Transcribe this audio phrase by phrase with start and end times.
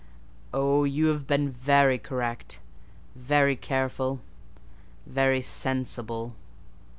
[0.51, 4.19] "Oh, you have been very correct—very careful,
[5.05, 6.33] very sensible."